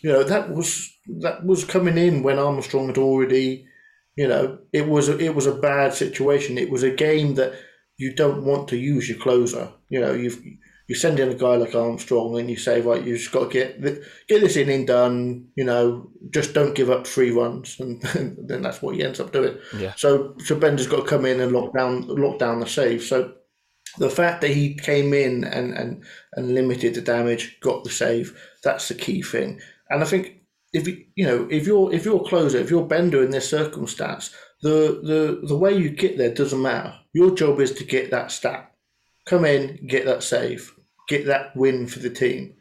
[0.02, 3.66] You know that was that was coming in when Armstrong had already.
[4.16, 6.58] You know it was a, it was a bad situation.
[6.58, 7.54] It was a game that
[7.96, 9.72] you don't want to use your closer.
[9.88, 10.42] You know you've
[10.90, 13.52] you send in a guy like Armstrong and you say, right, you've just got to
[13.52, 13.80] get
[14.26, 15.46] get this inning done.
[15.54, 19.30] You know, just don't give up three runs, and then that's what he ends up
[19.30, 19.56] doing.
[19.78, 19.94] Yeah.
[19.96, 23.04] So, so Bender's got to come in and lock down lock down the save.
[23.04, 23.34] So,
[24.00, 28.36] the fact that he came in and and and limited the damage, got the save,
[28.64, 29.60] that's the key thing.
[29.88, 30.40] And I think
[30.72, 35.00] if you know if you're if you're closer, if you're Bender in this circumstance, the
[35.04, 36.94] the the way you get there doesn't matter.
[37.12, 38.72] Your job is to get that stat.
[39.26, 40.74] Come in, get that save
[41.10, 42.54] get that win for the team.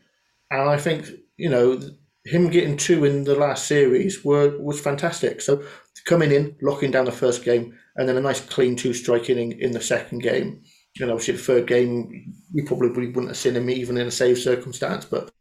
[0.52, 1.80] And I think, you know,
[2.26, 5.40] him getting two in the last series were was fantastic.
[5.40, 5.64] So
[6.06, 9.54] coming in, locking down the first game, and then a nice clean two strike inning
[9.60, 10.64] in the second game.
[11.00, 14.12] You know, obviously the third game we probably wouldn't have seen him even in a
[14.12, 15.32] safe circumstance, but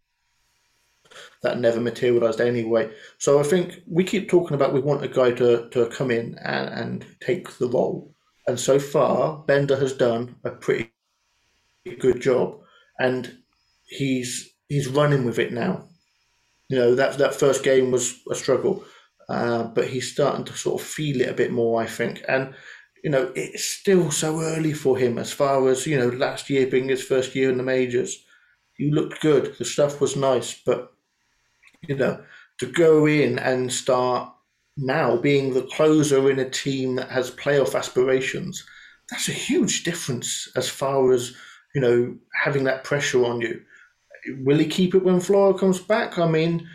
[1.43, 2.91] that never materialised anyway.
[3.19, 6.37] So I think we keep talking about we want a guy to, to come in
[6.45, 8.15] and, and take the role.
[8.47, 10.93] And so far, Bender has done a pretty
[12.01, 12.61] good job
[12.99, 13.39] and
[13.87, 15.89] he's he's running with it now.
[16.69, 18.85] You know that that first game was a struggle,
[19.29, 22.23] uh, but he's starting to sort of feel it a bit more, I think.
[22.29, 22.55] And
[23.05, 26.67] you know it's still so early for him as far as you know last year
[26.67, 28.25] being his first year in the majors.
[28.75, 29.57] He looked good.
[29.59, 30.93] The stuff was nice, but
[31.87, 32.23] you know
[32.59, 34.33] to go in and start
[34.77, 38.65] now being the closer in a team that has playoff aspirations,
[39.11, 41.35] that's a huge difference as far as
[41.75, 43.61] you know, having that pressure on you.
[44.41, 46.19] Will he keep it when Floro comes back?
[46.19, 46.69] I mean,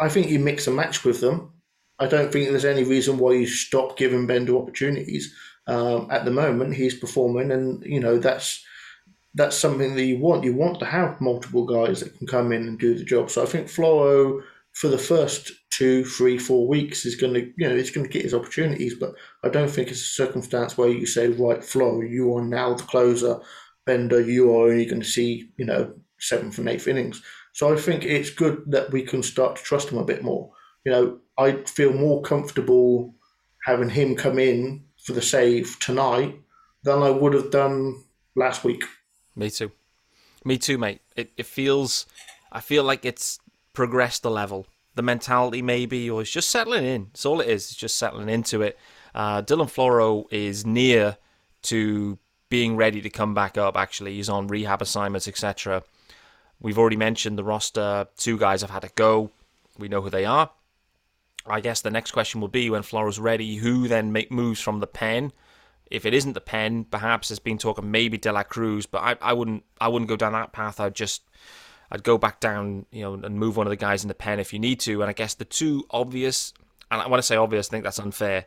[0.00, 1.52] I think you mix and match with them.
[1.98, 5.34] I don't think there's any reason why you stop giving Bender opportunities.
[5.66, 8.64] Um, at the moment, he's performing, and you know that's
[9.34, 10.44] that's something that you want.
[10.44, 13.30] You want to have multiple guys that can come in and do the job.
[13.30, 17.68] So I think Floro for the first two, three, four weeks is going to, you
[17.68, 18.94] know, he's going to get his opportunities.
[18.94, 22.74] But I don't think it's a circumstance where you say, right, Flo, you are now
[22.74, 23.40] the closer.
[23.84, 27.22] Bender, you are only going to see, you know, seventh and eighth innings.
[27.52, 30.50] So I think it's good that we can start to trust him a bit more.
[30.84, 33.14] You know, I feel more comfortable
[33.64, 36.40] having him come in for the save tonight
[36.82, 38.02] than I would have done
[38.34, 38.84] last week.
[39.36, 39.72] Me too.
[40.44, 41.00] Me too, mate.
[41.16, 42.06] It it feels
[42.50, 43.38] I feel like it's
[43.72, 44.66] progressed a level.
[44.94, 47.08] The mentality maybe or it's just settling in.
[47.12, 47.70] It's all it is.
[47.70, 48.78] It's just settling into it.
[49.14, 51.16] Uh, Dylan Floro is near
[51.62, 54.14] to being ready to come back up actually.
[54.14, 55.82] He's on rehab assignments, etc.
[56.60, 58.06] We've already mentioned the roster.
[58.16, 59.30] Two guys have had a go.
[59.78, 60.50] We know who they are.
[61.46, 64.80] I guess the next question will be when Floro's ready, who then make moves from
[64.80, 65.32] the pen?
[65.90, 69.02] If it isn't the pen, perhaps there's been talk of maybe De La Cruz, but
[69.02, 70.80] I, I wouldn't I wouldn't go down that path.
[70.80, 71.22] I'd just
[71.90, 74.40] I'd go back down, you know, and move one of the guys in the pen
[74.40, 75.02] if you need to.
[75.02, 76.54] And I guess the two obvious,
[76.90, 78.46] and I when I say obvious, I think that's unfair.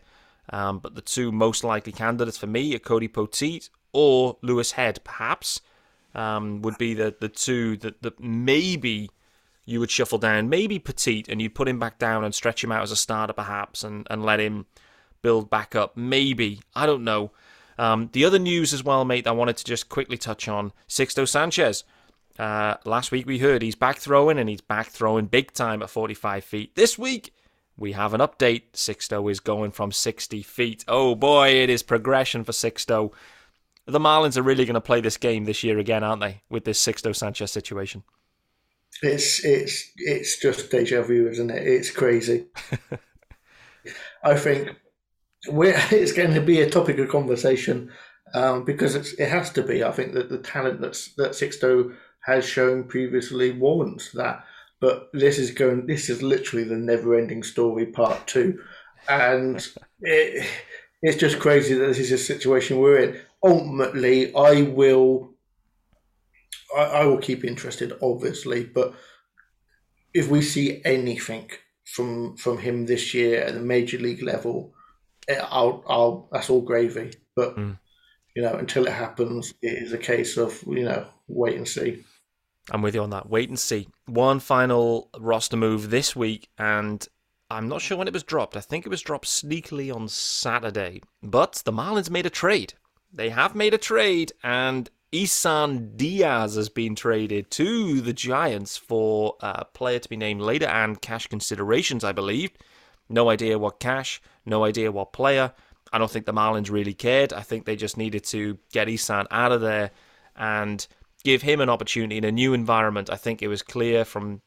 [0.50, 5.00] Um, but the two most likely candidates for me are Cody Poteet or Louis Head,
[5.04, 5.62] perhaps,
[6.14, 9.10] um, would be the, the two that, that maybe
[9.65, 10.49] you would shuffle down.
[10.49, 13.34] Maybe Poteet, and you'd put him back down and stretch him out as a starter,
[13.34, 14.67] perhaps, and, and let him
[15.21, 15.97] build back up.
[15.97, 16.62] Maybe.
[16.75, 17.32] I don't know.
[17.78, 21.28] Um, the other news as well, mate, I wanted to just quickly touch on Sixto
[21.28, 21.84] Sanchez.
[22.38, 25.89] Uh, last week we heard he's back throwing and he's back throwing big time at
[25.89, 26.75] 45 feet.
[26.75, 27.34] This week
[27.78, 28.63] we have an update.
[28.73, 30.86] Sixto is going from 60 feet.
[30.88, 33.12] Oh boy, it is progression for Sixto.
[33.86, 36.65] The Marlins are really going to play this game this year again, aren't they, with
[36.65, 38.04] this Sixto Sanchez situation?
[39.02, 41.68] It's it's it's just deja vu, isn't it?
[41.68, 42.48] It's crazy.
[44.24, 44.76] I think
[45.48, 47.92] it's going to be a topic of conversation
[48.34, 49.84] um, because it has to be.
[49.84, 54.44] I think that the talent that's, that Sixto has shown previously warrants that.
[54.82, 55.88] But this is going.
[55.88, 58.60] This is literally the never-ending story, part two,
[59.08, 59.66] and
[60.02, 60.48] it,
[61.02, 63.22] it's just crazy that this is a situation we're in.
[63.44, 65.35] Ultimately, I will.
[66.76, 68.94] I, I will keep interested, obviously, but
[70.14, 71.52] if we see anything
[71.86, 74.74] from from him this year at the major league level,
[75.28, 77.14] eh, I'll, I'll that's all gravy.
[77.36, 77.78] But mm.
[78.36, 82.04] you know, until it happens, it is a case of you know wait and see.
[82.72, 83.30] I'm with you on that.
[83.30, 83.88] Wait and see.
[84.08, 87.08] One final roster move this week, and
[87.52, 88.58] I'm not sure when it was dropped.
[88.58, 91.02] I think it was dropped sneakily on Saturday.
[91.22, 92.74] But the Marlins made a trade.
[93.14, 99.38] They have made a trade, and Isan Diaz has been traded to the Giants for
[99.39, 102.51] a player to be named later and cash considerations, I believe.
[103.08, 105.54] No idea what cash, no idea what player.
[105.93, 107.32] I don't think the Marlins really cared.
[107.32, 109.91] I think they just needed to get Isan out of there
[110.36, 110.86] and
[111.23, 113.10] give him an opportunity in a new environment.
[113.10, 114.41] I think it was clear from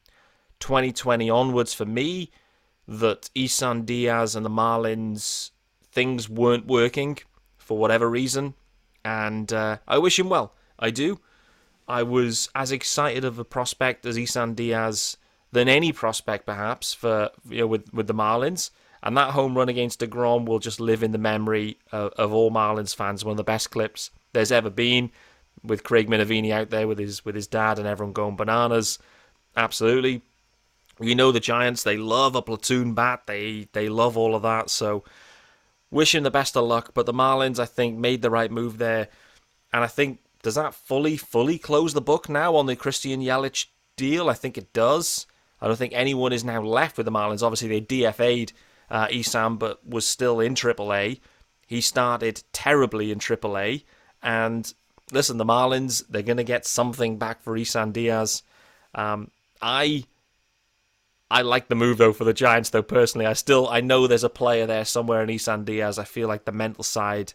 [0.61, 2.31] 2020 onwards for me
[2.87, 5.51] that Isan Diaz and the Marlins
[5.91, 7.17] things weren't working
[7.57, 8.53] for whatever reason,
[9.03, 10.53] and uh, I wish him well.
[10.79, 11.21] I do.
[11.87, 15.17] I was as excited of a prospect as Isan Diaz
[15.53, 18.71] than any prospect, perhaps, for you know, with with the Marlins.
[19.03, 22.51] And that home run against Degrom will just live in the memory of, of all
[22.51, 23.25] Marlins fans.
[23.25, 25.11] One of the best clips there's ever been
[25.63, 28.99] with Craig Minervini out there with his with his dad and everyone going bananas.
[29.57, 30.23] Absolutely.
[31.01, 33.23] You know the Giants, they love a platoon bat.
[33.27, 34.69] They they love all of that.
[34.69, 35.05] So
[35.91, 36.91] wish him the best of luck.
[36.93, 39.09] But the Marlins, I think, made the right move there.
[39.73, 43.67] And I think does that fully, fully close the book now on the Christian Yelich
[43.97, 44.29] deal?
[44.31, 45.27] I think it does.
[45.61, 47.43] I don't think anyone is now left with the Marlins.
[47.43, 48.53] Obviously, they DFA'd
[48.91, 51.21] uh, but was still in AAA.
[51.67, 53.85] He started terribly in AAA,
[54.23, 54.73] and
[55.13, 58.43] listen, the Marlins, they're going to get something back for Isan Diaz.
[58.95, 60.05] Um, I
[61.31, 63.27] I like the move though for the Giants though personally.
[63.27, 65.99] I still I know there's a player there somewhere in Isan Diaz.
[65.99, 67.35] I feel like the mental side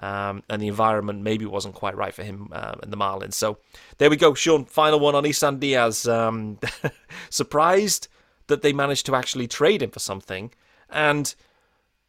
[0.00, 3.34] um, and the environment maybe wasn't quite right for him uh, in the Marlins.
[3.34, 3.58] So
[3.98, 4.64] there we go, Sean.
[4.64, 6.08] Final one on Isan Diaz.
[6.08, 6.58] Um,
[7.30, 8.08] surprised
[8.48, 10.52] that they managed to actually trade him for something.
[10.90, 11.34] And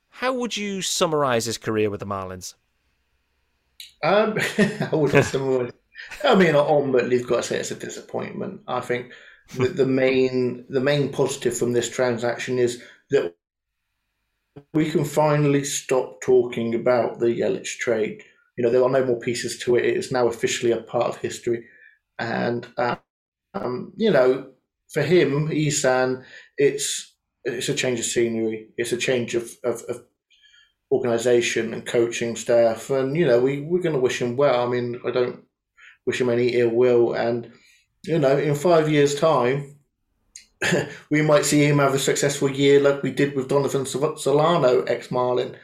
[0.10, 2.56] how would you summarize his career with the Marlins?
[4.04, 4.38] Um,
[4.92, 5.72] I wouldn't summarize.
[6.24, 8.62] I mean, ultimately, you've got to say it's a disappointment.
[8.68, 9.14] I think
[9.56, 12.82] the, the main the main positive from this transaction is
[13.12, 13.36] that
[14.74, 18.24] we can finally stop talking about the Yelich trade.
[18.58, 19.86] You know, there are no more pieces to it.
[19.86, 21.66] It is now officially a part of history,
[22.20, 22.96] and uh,
[23.54, 24.52] um, you know,
[24.92, 26.24] for him, Isan,
[26.58, 28.70] it's it's a change of scenery.
[28.78, 30.04] It's a change of, of, of
[30.92, 34.66] organisation and coaching staff, and you know, we we're going to wish him well.
[34.66, 35.44] I mean, I don't
[36.06, 37.52] wish him any ill will, and
[38.06, 39.75] you know, in five years' time,
[41.10, 45.12] we might see him have a successful year like we did with Donovan Solano, ex
[45.12, 45.56] Marlin,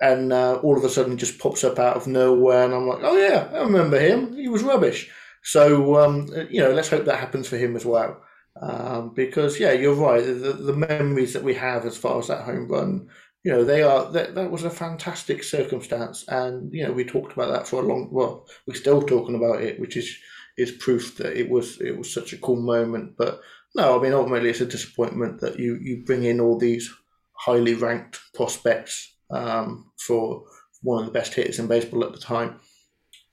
[0.00, 3.00] and uh, all of a sudden just pops up out of nowhere, and I'm like,
[3.02, 4.36] oh yeah, I remember him.
[4.36, 5.10] He was rubbish.
[5.42, 8.22] So um, you know, let's hope that happens for him as well.
[8.60, 10.24] Um, because yeah, you're right.
[10.24, 13.08] The, the, memories that we have as far as that home run,
[13.44, 17.32] you know, they are that, that was a fantastic circumstance, and you know, we talked
[17.32, 18.08] about that for a long.
[18.10, 20.18] Well, we're still talking about it, which is
[20.56, 23.14] is proof that it was it was such a cool moment.
[23.16, 23.40] But
[23.78, 26.92] no, I mean, ultimately, it's a disappointment that you you bring in all these
[27.32, 30.44] highly ranked prospects um, for
[30.82, 32.60] one of the best hitters in baseball at the time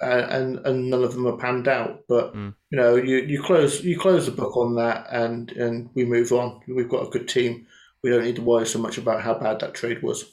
[0.01, 2.03] uh, and and none of them are panned out.
[2.07, 2.53] But mm.
[2.69, 6.31] you know, you, you close you close the book on that, and and we move
[6.31, 6.61] on.
[6.67, 7.67] We've got a good team.
[8.01, 10.25] We don't need to worry so much about how bad that trade was.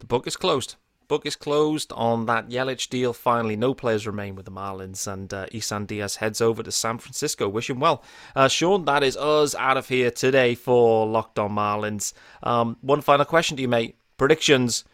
[0.00, 0.76] The book is closed.
[1.12, 3.12] Book is closed on that Yelich deal.
[3.12, 6.96] Finally, no players remain with the Marlins, and uh, Isan Diaz heads over to San
[6.96, 7.50] Francisco.
[7.50, 8.02] Wish him well.
[8.34, 12.14] Uh, Sean, that is us out of here today for Locked On Marlins.
[12.42, 13.94] Um, one final question to you, mate.
[14.16, 14.84] Predictions.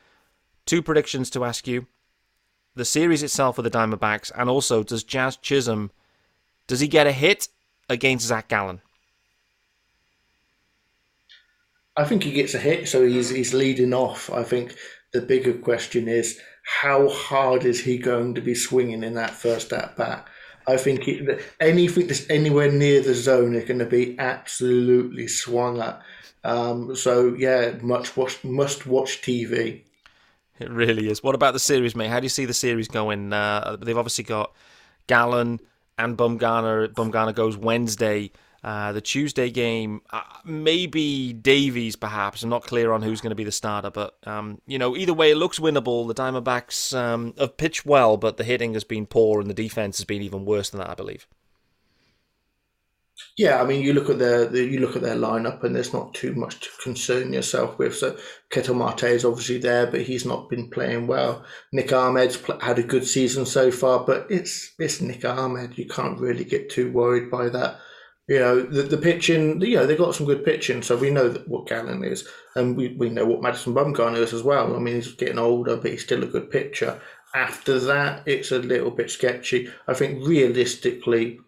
[0.67, 1.87] Two predictions to ask you
[2.75, 5.93] the series itself with the Diamondbacks, and also does Jazz Chisholm
[6.67, 7.47] does he get a hit
[7.89, 8.81] against Zach Gallen?
[11.97, 14.31] I think he gets a hit, so he's he's leading off.
[14.33, 14.75] I think
[15.13, 16.41] the bigger question is
[16.81, 20.27] how hard is he going to be swinging in that first at bat?
[20.67, 21.09] I think
[21.61, 26.03] anything that's anywhere near the zone is going to be absolutely swung at.
[26.45, 29.83] Um, so yeah, much watch, must watch TV.
[30.59, 31.23] It really is.
[31.23, 32.09] What about the series, mate?
[32.09, 33.33] How do you see the series going?
[33.33, 34.53] Uh, they've obviously got
[35.07, 35.61] Gallen
[35.97, 36.89] and Bumgarner.
[36.89, 38.31] Bumgarner goes Wednesday.
[38.65, 42.43] Uh, the Tuesday game, uh, maybe Davies, perhaps.
[42.43, 45.15] I'm not clear on who's going to be the starter, but um, you know, either
[45.15, 46.09] way, it looks winnable.
[46.09, 49.99] The Diamondbacks um, have pitched well, but the hitting has been poor, and the defense
[49.99, 51.27] has been even worse than that, I believe.
[53.37, 55.93] Yeah, I mean, you look at their the, you look at their lineup, and there's
[55.93, 57.97] not too much to concern yourself with.
[57.97, 58.17] So
[58.51, 61.45] Ketel Marte is obviously there, but he's not been playing well.
[61.73, 65.79] Nick Ahmed's had a good season so far, but it's it's Nick Ahmed.
[65.79, 67.79] You can't really get too worried by that.
[68.29, 71.31] You know, the, the pitching, you know, they've got some good pitching, so we know
[71.47, 74.77] what Gallen is, and we, we know what Madison Bumgarner is as well.
[74.77, 77.01] I mean, he's getting older, but he's still a good pitcher.
[77.35, 79.71] After that, it's a little bit sketchy.
[79.87, 81.39] I think realistically,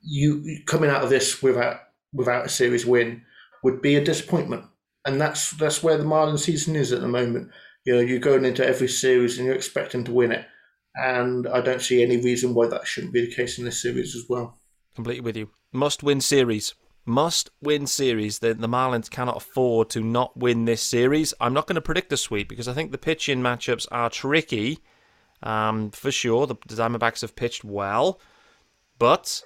[0.00, 1.80] you coming out of this without
[2.12, 3.22] without a series win
[3.64, 4.64] would be a disappointment,
[5.04, 7.50] and that's that's where the Marlin season is at the moment.
[7.84, 10.46] You know, you're going into every series and you're expecting to win it,
[10.94, 14.14] and I don't see any reason why that shouldn't be the case in this series
[14.14, 14.56] as well.
[14.96, 15.50] Completely with you.
[15.72, 16.74] Must win series.
[17.04, 18.40] Must win series.
[18.40, 21.34] The, the Marlins cannot afford to not win this series.
[21.38, 24.78] I'm not going to predict a sweep because I think the pitching matchups are tricky.
[25.42, 28.18] Um, for sure, the, the Diamondbacks have pitched well,
[28.98, 29.42] but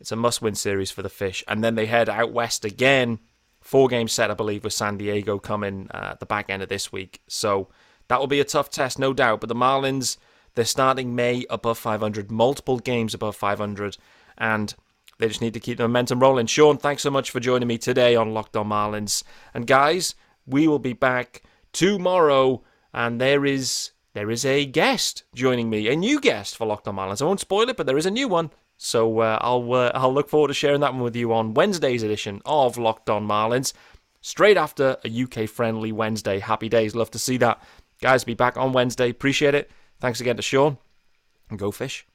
[0.00, 1.44] it's a must win series for the Fish.
[1.46, 3.20] And then they head out west again.
[3.60, 6.70] Four game set, I believe, with San Diego coming uh, at the back end of
[6.70, 7.20] this week.
[7.28, 7.68] So
[8.08, 9.40] that will be a tough test, no doubt.
[9.40, 10.16] But the Marlins,
[10.54, 13.98] they're starting May above 500, multiple games above 500.
[14.36, 14.74] And
[15.18, 16.46] they just need to keep the momentum rolling.
[16.46, 19.22] Sean, thanks so much for joining me today on Locked On Marlins.
[19.52, 20.14] And guys,
[20.46, 21.42] we will be back
[21.72, 22.62] tomorrow.
[22.92, 26.96] And there is there is a guest joining me, a new guest for Locked On
[26.96, 27.20] Marlins.
[27.20, 28.50] I won't spoil it, but there is a new one.
[28.76, 32.02] So uh, I'll uh, I'll look forward to sharing that one with you on Wednesday's
[32.02, 33.72] edition of Locked On Marlins,
[34.20, 36.38] straight after a UK friendly Wednesday.
[36.38, 37.62] Happy days, love to see that.
[38.00, 39.10] Guys, be back on Wednesday.
[39.10, 39.70] Appreciate it.
[40.00, 40.78] Thanks again to Sean,
[41.50, 42.06] and go fish.